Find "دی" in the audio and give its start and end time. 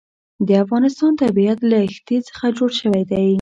3.11-3.25